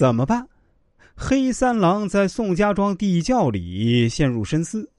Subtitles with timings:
[0.00, 0.48] 怎么办？
[1.14, 4.90] 黑三郎在宋家庄地窖里陷入深思。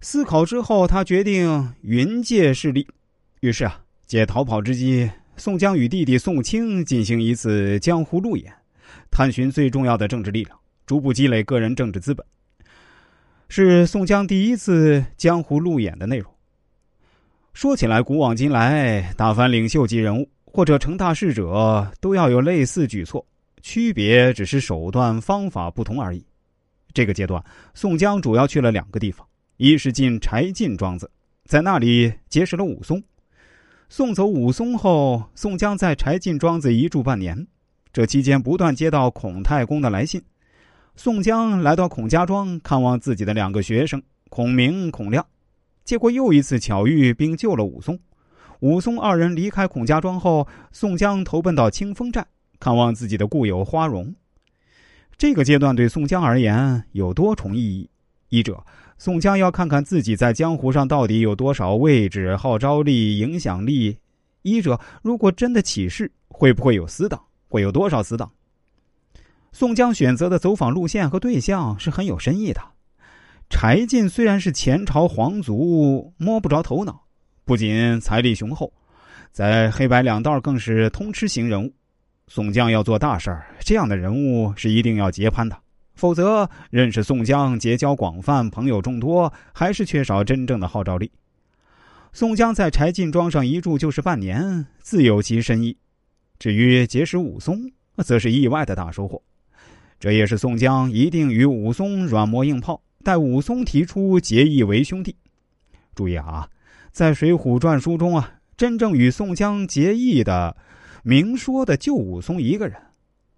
[0.00, 2.84] 思考之后，他决定云借势力。
[3.38, 8.52] 于是啊，借逃跑之机，宋江与弟弟宋清进行一次江湖路演，
[9.12, 12.26] 探寻最重要的政治力量，逐步积累个人政治资本。
[13.48, 16.28] 是宋江第一次江湖路演的内容。
[17.54, 23.24] 说起来，古往今来，打翻领袖级人物或者成大事者，都要有类似举措，
[23.62, 26.24] 区别只是手段方法不同而已。
[26.92, 27.44] 这个阶段，
[27.74, 29.26] 宋江主要去了两个地方。
[29.56, 31.10] 一是进柴进庄子，
[31.44, 33.02] 在那里结识了武松。
[33.88, 37.46] 送走武松后，宋江在柴进庄子一住半年。
[37.92, 40.22] 这期间不断接到孔太公的来信。
[40.94, 45.26] 宋江来到孔家庄看望自己的两个学生孔明、孔亮，
[45.84, 47.98] 结果又一次巧遇并救了武松。
[48.60, 52.26] 武松二人离开孔家庄后，宋江投奔到清风寨
[52.60, 54.14] 看望自己的故友花荣。
[55.16, 57.90] 这个阶段对宋江而言有多重意义：
[58.28, 58.64] 一者。
[59.00, 63.98] 宋江要看看自己在江湖上到底有多少位置、号召力、影响力。
[64.42, 67.20] 一者如果真的起事，会不会有死党？
[67.48, 68.32] 会有多少死党？
[69.52, 72.60] 宋江选择的走访路线和对象是很有深意的。
[73.48, 77.04] 柴进虽然是前朝皇族，摸不着头脑，
[77.44, 78.72] 不仅财力雄厚，
[79.30, 81.72] 在黑白两道更是通吃型人物。
[82.28, 85.56] 宋江要做大事儿，这样的人物是一定要结攀的。
[85.94, 91.10] 否则，认识宋江、结交广泛、朋友众多，还是缺少真正的号召力。
[92.12, 95.76] 宋江在柴进庄上一住就是半年，自有其深意。
[96.38, 97.58] 至于结识武松，
[98.04, 99.20] 则是意外的大收获。
[99.98, 105.16] 这也是宋江一定与武松软磨硬泡，待武松提出结义为兄弟。
[105.94, 106.48] 注意啊，
[106.92, 110.56] 在《水浒传》书中啊，真正与宋江结义的，
[111.08, 112.78] 明说的就武松一个人。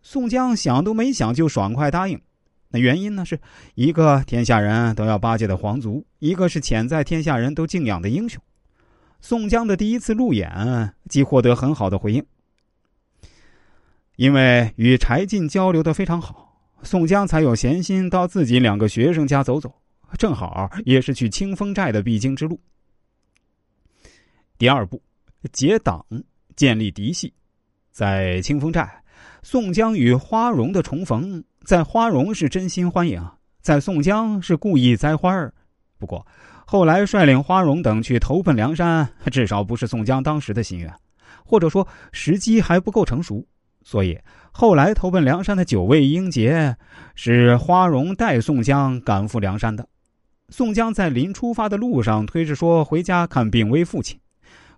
[0.00, 2.16] 宋江想都没想就爽快答应。
[2.68, 3.24] 那原因呢？
[3.24, 3.36] 是
[3.74, 8.40] 一个天下人都要巴结的皇族，一个是潜在天下人都敬仰的英雄。
[9.20, 12.24] 宋江的第一次路演即获得很好的回应，
[14.14, 19.74] 因为与柴进交流的非常好，宋江才有闲心到自己两个学生家走走，
[20.16, 22.60] 正好也是去清风寨的必经之路。
[24.56, 25.02] 第二步，
[25.50, 26.06] 结党，
[26.54, 27.32] 建立嫡系，
[27.96, 28.86] 在清风寨，
[29.42, 31.42] 宋江与花荣的重逢。
[31.64, 33.26] 在花荣是真心欢迎，
[33.62, 35.54] 在宋江是故意栽花儿。
[35.98, 36.26] 不过
[36.66, 40.92] 后来率领花荣等去投奔梁山，至少不是宋江当时的心愿，
[41.42, 43.46] 或者说时机还不够成熟。
[43.82, 44.18] 所以
[44.52, 46.76] 后来投奔梁山的九位英杰，
[47.14, 49.88] 是花荣带宋江赶赴梁山的。
[50.50, 54.20] 宋江在临出发的路上推着说回家看病危父亲，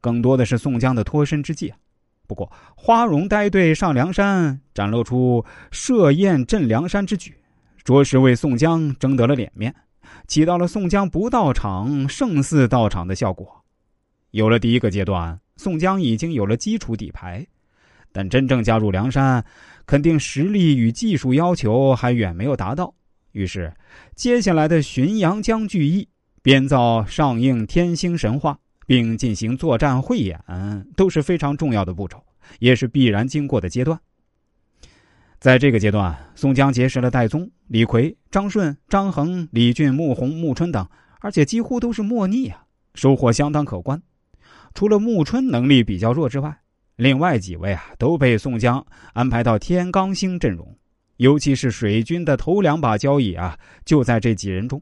[0.00, 1.76] 更多的是宋江的脱身之计啊。
[2.26, 7.36] 不过，花荣带队上梁山，展露出设宴镇梁山之举，
[7.84, 9.74] 着实为宋江争得了脸面，
[10.26, 13.64] 起到了宋江不到场胜似到场的效果。
[14.30, 17.46] 有了第一个阶段，宋江已经有了基础底牌，
[18.12, 19.44] 但真正加入梁山，
[19.84, 22.94] 肯定实力与技术要求还远没有达到。
[23.32, 23.74] 于是，
[24.14, 26.08] 接下来的浔阳江聚义、
[26.40, 28.58] 编造上映天星神话。
[28.86, 30.38] 并进行作战汇演，
[30.96, 32.22] 都是非常重要的步骤，
[32.58, 33.98] 也是必然经过的阶段。
[35.38, 40.88] 在这个阶段，宋江结识了戴宗、李逵、张顺、张衡、李俊、穆弘、穆春等，
[41.20, 44.00] 而且几乎都是莫逆啊，收获相当可观。
[44.72, 46.60] 除了穆春能力比较弱之外，
[46.94, 50.76] 另外几位啊都被宋江安排到天罡星阵容，
[51.16, 54.80] 尤其是水军的头两把交椅啊，就在这几人中。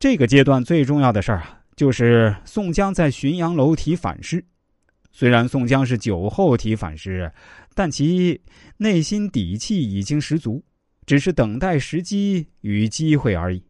[0.00, 1.59] 这个阶段最重要的事儿啊。
[1.80, 4.44] 就是宋江在浔阳楼提反诗，
[5.12, 7.32] 虽然宋江是酒后提反诗，
[7.74, 8.42] 但其
[8.76, 10.62] 内心底气已经十足，
[11.06, 13.64] 只是等待时机与机会而已。